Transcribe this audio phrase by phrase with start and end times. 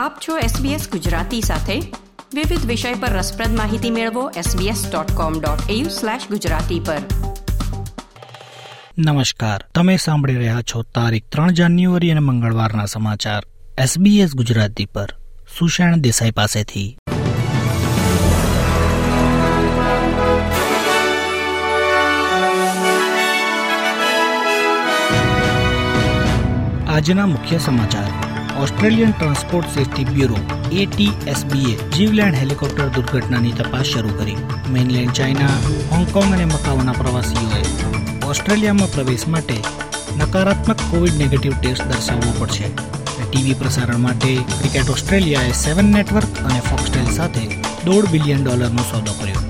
[0.00, 1.82] આપ છો SBS ગુજરાતી સાથે.
[2.34, 6.98] વિવિધ વિષય પર રસપ્રદ માહિતી મેળવો sbs.com.au/gujarati પર.
[8.98, 9.64] નમસ્કાર.
[9.74, 13.42] તમે સાંભળી રહ્યા છો તારીખ ત્રણ જાન્યુઆરી અને મંગળવારના સમાચાર.
[13.84, 15.14] SBS ગુજરાતી પર.
[15.58, 16.98] સુષેણ દેસાઈ પાસેથી.
[26.88, 28.29] આજના મુખ્ય સમાચાર.
[28.60, 30.36] ઓસ્ટ્રેલિયન ટ્રાન્સપોર્ટ સેફ્ટી બ્યુરો
[30.72, 34.36] એટીએસબીએ જીવલેન્ડ હેલિકોપ્ટર દુર્ઘટનાની તપાસ શરૂ કરી.
[34.70, 35.46] મેઇનલેન્ડ ચાઇના
[35.90, 37.64] હોંગકોંગ અને મકાઉના પ્રવાસીઓએ
[38.26, 39.54] ઓસ્ટ્રેલિયામાં પ્રવેશ માટે
[40.16, 42.64] નકારાત્મક કોવિડ નેગેટિવ ટેસ્ટ દર્શાવવો પડશે.
[43.30, 47.46] ટીવી પ્રસારણ માટે ક્રિકેટ ઓસ્ટ્રેલિયાએ સેવન નેટવર્ક અને ફોક્સટેલ સાથે
[47.84, 49.49] દોઢ બિલિયન ડોલરનો સોદો કર્યો.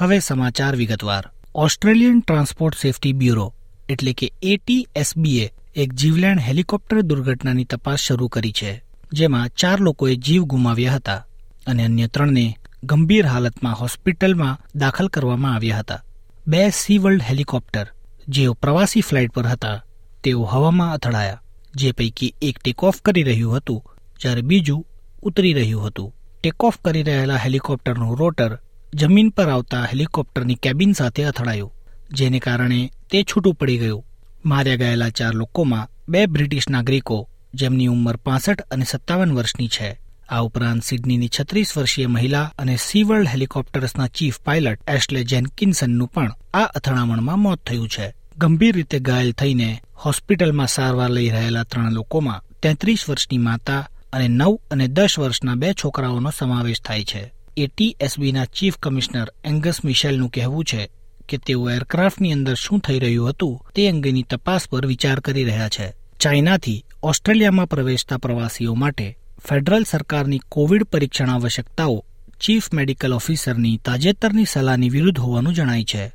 [0.00, 1.30] હવે સમાચાર વિગતવાર.
[1.54, 3.54] ઓસ્ટ્રેલિયન ટ્રાન્સપોર્ટ સેફટી બ્યુરો,
[3.88, 10.42] એટલે કે એટીએસબીએ એક જીવલેણ હેલિકોપ્ટર દુર્ઘટનાની તપાસ શરૂ કરી છે, જેમાં ચાર લોકોએ જીવ
[10.42, 11.26] ગુમાવ્યા હતા
[11.66, 16.02] અને અન્ય ત્રણને ગંભીર હાલતમાં હોસ્પિટલમાં દાખલ કરવામાં આવ્યા હતા.
[16.46, 17.86] બે સી વર્લ્ડ હેલિકોપ્ટર,
[18.28, 19.84] જેઓ પ્રવાસી ફ્લાઇટ પર હતા,
[20.24, 21.42] તેઓ હવામાં અથડાયા,
[21.74, 23.84] જે પૈકી એક ટેકઓફ કરી રહ્યું હતું,
[24.20, 24.86] જ્યારે બીજું
[25.22, 26.14] ઉતરી રહ્યું હતું.
[26.40, 28.58] ટેકઓફ કરી રહેલા હેલિકોપ્ટરનું રોટર
[28.94, 31.72] જમીન પર આવતા હેલિકોપ્ટરની કેબિન સાથે અથડાયું,
[32.12, 34.04] જેને કારણે તે છૂટું પડી ગયું.
[34.46, 40.00] માર્યા ગયેલા ચાર લોકોમાં બે બ્રિટિશ નાગરિકો, જેમની ઉંમર પાસઠ અને સત્તાવન વર્ષની છે.
[40.28, 46.62] આ ઉપરાંત સિડનીની છત્રીસ વર્ષીય મહિલા અને સીવર્લ્ડ હેલિકોપ્ટર્સના ચીફ પાયલટ એશ્લે જેનકિન્સનનું પણ આ
[46.62, 48.14] અથડામણમાં મોત થયું છે.
[48.38, 54.58] ગંભીર રીતે ઘાયલ થઈને હોસ્પિટલમાં સારવાર લઈ રહેલા ત્રણ લોકોમાં તેત્રીસ વર્ષની માતા અને નવ
[54.70, 57.32] અને દસ વર્ષના બે છોકરાઓનો સમાવેશ થાય છે.
[57.62, 60.90] એટીએસબીના ચીફ કમિશનર એંગસ મિશેલનું કહેવું છે
[61.28, 65.68] કે તેઓ એરક્રાફ્ટની અંદર શું થઈ રહ્યું હતું તે અંગેની તપાસ પર વિચાર કરી રહ્યા
[65.68, 65.92] છે.
[66.20, 72.04] ચાઇનાથી ઓસ્ટ્રેલિયામાં પ્રવેશતા પ્રવાસીઓ માટે ફેડરલ સરકારની કોવિડ પરીક્ષણ આવશ્યકતાઓ
[72.40, 76.08] ચીફ મેડિકલ ઓફિસરની તાજેતરની સલાહની વિરુદ્ધ હોવાનું જણાય છે.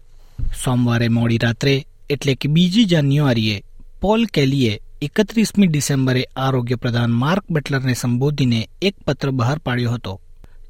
[0.65, 3.63] સોમવારે મોડી રાત્રે, એટલે કે બીજી જાન્યુઆરીએ,
[4.01, 10.21] પોલ કેલીએ એકત્રીસમી ડિસેમ્બરે આરોગ્ય પ્રધાન માર્ક બટલરને સંબોધીને એક પત્ર બહાર પાડ્યો હતો.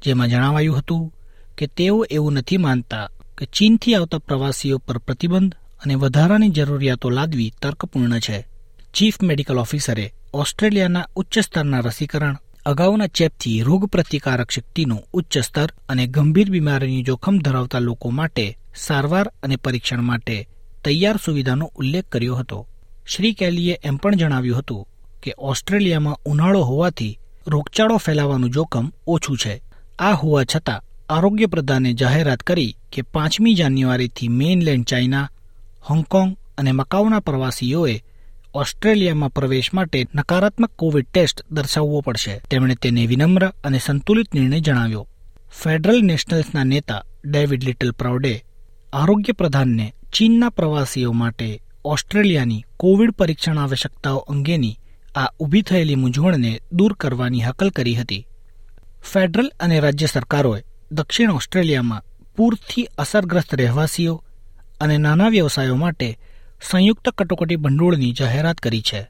[0.04, 1.14] જેમાં જણાવાયું હતું
[1.58, 3.08] કે તેઓ એવું નથી માનતા
[3.38, 8.46] કે ચીનથી આવતા પ્રવાસીઓ પર પ્રતિબંધ અને વધારાની જરૂરિયાતો લાદવી તર્કપૂર્ણ છે.
[8.94, 12.36] ચીફ મેડિકલ ઓફિસરે ઓસ્ટ્રેલિયાના ઉચ્ચ સ્તરના રસીકરણ,
[12.66, 19.32] અગાઉના ચેપથી રોગ પ્રતિકારક શક્તિનું ઉચ્ચ સ્તર અને ગંભીર બીમારીની જોખમ ધરાવતા લોકો માટે સારવાર
[19.42, 20.48] અને પરીક્ષણ માટે
[20.84, 22.68] તૈયાર સુવિધાનો ઉલ્લેખ કર્યો હતો.
[23.08, 24.88] શ્રી કેલીએ એમ પણ જણાવ્યું હતું
[25.22, 29.65] કે ઓસ્ટ્રેલિયામાં ઉનાળો હોવાથી રોગચાળો ફેલાવાનું જોખમ ઓછું છે.
[29.98, 35.30] આ હોવા છતાં આરોગ્ય પ્રધાને જાહેરાત કરી કે પાંચમી જાન્યુઆરીથી મેઇનલેન્ડ, ચાઇના,
[35.90, 38.04] હોંગકોંગ અને મકાઉના પ્રવાસીઓએ
[38.54, 42.40] ઓસ્ટ્રેલિયામાં પ્રવેશ માટે નકારાત્મક કોવિડ ટેસ્ટ દર્શાવવો પડશે.
[42.50, 45.08] તેમણે તેને વિનમ્ર અને સંતુલિત નિર્ણય જણાવ્યો.
[45.62, 48.44] ફેડરલ નેશનલ્સના નેતા ડેવિડ લિટલ પ્રાઉડે
[48.92, 54.78] આરોગ્ય પ્રધાનને ચીનના પ્રવાસીઓ માટે ઓસ્ટ્રેલિયાની કોવિડ પરીક્ષણ આવશ્યકતાઓ અંગેની
[55.14, 58.26] આ ઊભી થયેલી મૂંઝવણને દૂર કરવાની હકલ કરી હતી.
[59.02, 60.62] ફેડરલ અને રાજ્ય સરકારોએ
[60.92, 62.02] દક્ષિણ ઓસ્ટ્રેલિયામાં
[62.36, 64.24] પૂરથી અસરગ્રસ્ત રહેવાસીઓ
[64.80, 66.18] અને નાના વ્યવસાયો માટે
[66.70, 69.06] સંયુક્ત કટોકટી ભંડોળની જાહેરાત કરી છે.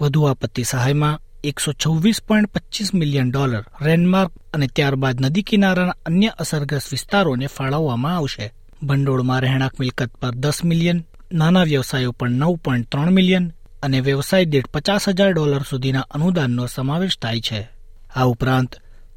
[0.00, 6.28] વધુ આપત્તિ સહાયમાં એકસો છવ્વીસ પોઈન્ટ પચીસ મિલિયન ડોલર રેનમાર્ક અને ત્યારબાદ નદી કિનારાના અન્ય
[6.28, 8.52] અસરગ્રસ્ત વિસ્તારોને ફાળવવામાં આવશે.
[8.82, 13.52] ભંડોળમાં રહેણાંક મિલકત પર દસ મિલિયન, નાના વ્યવસાયો પર નવ પોઈન્ટ ત્રણ મિલિયન
[13.82, 17.68] અને વ્યવસાય દીઠ પચાસ હજાર ડોલર સુધીના અનુદાનનો સમાવેશ થાય છે.
[18.16, 18.74] આ ઉપરાંત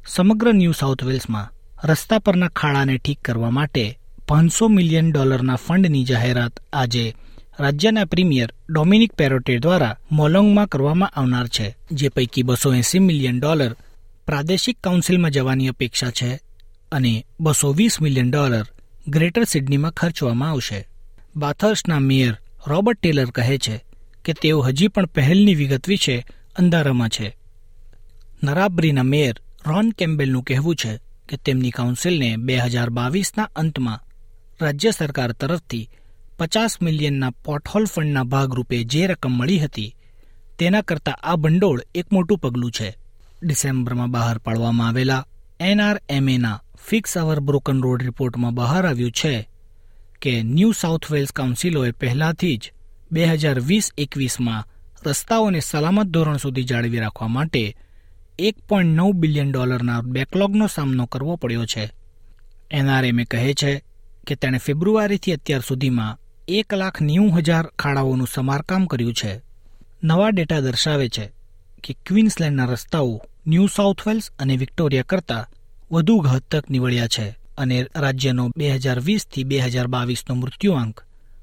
[0.08, 1.50] સમગ્ર ન્યૂ સાઉથ વેલ્સમાં
[1.84, 3.82] રસ્તા પરના ખાડાને ઠીક કરવા માટે
[4.28, 7.04] પાંચસો મિલિયન ડોલરના ફંડની જાહેરાત આજે
[7.58, 13.72] રાજ્યના પ્રીમિયર ડોમિનિક પેરોટે દ્વારા મોલોંગમાં કરવામાં આવનાર છે, જે પૈકી બસો એસી મિલિયન ડોલર
[14.26, 16.30] પ્રાદેશિક કાઉન્સિલમાં જવાની અપેક્ષા છે
[16.92, 18.66] અને બસો વીસ મિલિયન ડોલર
[19.08, 20.80] ગ્રેટર સિડનીમાં ખર્ચવામાં આવશે.
[21.36, 22.34] બાથર્સના મેયર
[22.66, 23.76] રોબર્ટ ટેલર કહે છે
[24.24, 26.16] કે તેઓ હજી પણ પહેલની વિગત વિશે
[26.56, 27.36] અંધારામાં છે.
[28.42, 29.36] નરાબ્રીના મેયર
[29.66, 34.00] રોન કેમ્બેલનું કહેવું છે કે તેમની કાઉન્સિલને બે હજાર બાવીસના અંતમાં
[34.60, 35.90] રાજ્ય સરકાર તરફથી
[36.38, 39.94] પચાસ મિલિયનના પોટહોલ ફંડના ભાગરૂપે જે રકમ મળી હતી,
[40.58, 42.94] તેના કરતાં આ ભંડોળ એક મોટું પગલું છે.
[43.42, 45.26] ડિસેમ્બરમાં બહાર પાડવામાં આવેલા
[45.60, 49.48] એનઆરએમએના ફિક્સ અવર બ્રોકન રોડ રિપોર્ટમાં બહાર આવ્યું છે
[50.20, 52.72] કે ન્યૂ સાઉથ વેલ્સ કાઉન્સિલોએ પહેલાથી જ
[53.12, 54.64] બે હજાર વીસ એકવીસમાં
[55.06, 57.76] રસ્તાઓને સલામત ધોરણ સુધી જાળવી રાખવા માટે
[58.38, 61.90] એક પોઈન્ટ નવ બિલિયન ડોલરના બેકલોગનો સામનો કરવો પડ્યો છે.
[62.70, 63.72] એનઆરએમએ કહે છે
[64.26, 66.18] કે તેણે ફેબ્રુઆરીથી અત્યાર સુધીમાં
[66.48, 69.32] એક લાખ નેવું હજાર ખાડાઓનું સમારકામ કર્યું છે.
[70.02, 71.32] નવા ડેટા દર્શાવે છે
[71.82, 75.48] કે ક્વીન્સલેન્ડના રસ્તાઓ ન્યૂ સાઉથ વેલ્સ અને વિક્ટોરિયા કરતાં
[75.92, 77.26] વધુ ઘાતક નીવડ્યા છે
[77.58, 80.96] અને રાજ્યનો બે હજાર વીસથી બે હજાર બાવીસનો મૃત્યુઆંક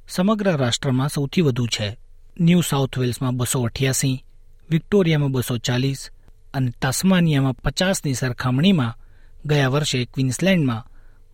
[0.07, 1.97] સમગ્ર રાષ્ટ્રમાં સૌથી વધુ છે.
[2.39, 4.23] ન્યૂ સાઉથ વેલ્સમાં બસો અઠ્યાસી,
[4.69, 6.11] વિક્ટોરિયામાં બસો ચાલીસ
[6.55, 8.97] અને તાસ્માનિયામાં પચાસની સરખામણીમાં
[9.45, 10.87] ગયા વર્ષે ક્વીન્સલેન્ડમાં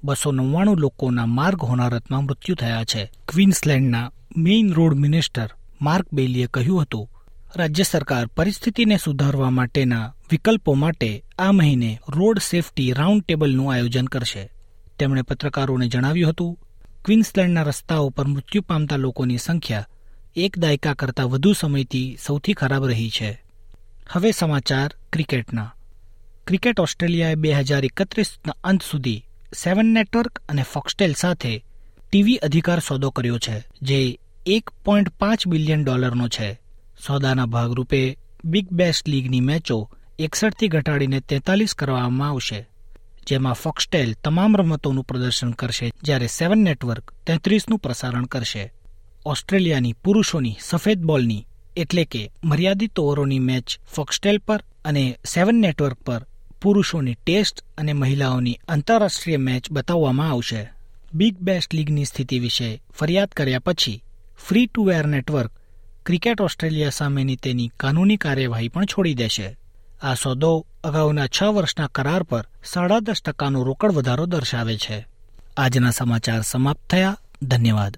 [0.03, 3.11] બસો નવ્વાણું લોકોના માર્ગ હોનારતમાં મૃત્યુ થયા છે.
[3.27, 5.49] ક્વીન્સલેન્ડના મેઇન રોડ મિનિસ્ટર
[5.81, 7.09] માર્ક બેલીએ કહ્યું હતું,
[7.55, 14.43] રાજ્ય સરકાર પરિસ્થિતિને સુધારવા માટેના વિકલ્પો માટે આ મહિને રોડ સેફટી રાઉન્ડ ટેબલનું આયોજન કરશે.
[14.99, 16.59] તેમણે પત્રકારોને જણાવ્યું હતું,
[17.05, 19.87] ક્વીન્સલેન્ડના રસ્તાઓ પર મૃત્યુ પામતા લોકોની સંખ્યા
[20.35, 23.31] એક દાયકા કરતાં વધુ સમયથી સૌથી ખરાબ રહી છે.
[24.13, 25.73] હવે સમાચાર ક્રિકેટના.
[26.47, 29.23] ક્રિકેટ ઓસ્ટ્રેલિયાએ બે હજાર એકત્રીસના અંત સુધી
[29.63, 31.63] સેવન નેટવર્ક અને ફોક્સટેલ સાથે
[32.09, 36.59] ટીવી અધિકાર સોદો કર્યો છે, જે એક પોઈન્ટ પાંચ બિલિયન ડોલરનો છે.
[37.07, 42.67] સોદાના ભાગરૂપે બિગ બેસ્ટ લીગની મેચો એકસઠથી ઘટાડીને તેતાલીસ કરવામાં આવશે,
[43.27, 48.73] જેમાં ફોક્સટેલ તમામ રમતોનું પ્રદર્શન કરશે જ્યારે સેવન નેટવર્ક તેત્રીસનું પ્રસારણ કરશે.
[49.25, 51.47] ઓસ્ટ્રેલિયાની પુરુષોની સફેદ બોલની
[51.81, 56.25] એટલે કે મર્યાદિત ઓવરોની મેચ ફોક્સટેલ પર અને સેવન નેટવર્ક પર
[56.61, 60.71] પુરુષોની ટેસ્ટ અને મહિલાઓની આંતરરાષ્ટ્રીય મેચ બતાવવામાં આવશે.
[61.13, 64.03] બિગ બેસ્ટ લીગની સ્થિતિ વિશે ફરિયાદ કર્યા પછી
[64.47, 65.51] free to air network
[66.05, 69.57] cricket Australia સામેની તેની કાનૂની કાર્યવાહી પણ છોડી દેશે.
[70.01, 75.07] આ સોદો અગાઉના છ વર્ષના કરાર પર સાડા દસ ટકાનો રોકડ વધારો દર્શાવે છે.
[75.57, 77.17] આજના સમાચાર સમાપ્ત થયા.
[77.41, 77.97] ધન્યવાદ.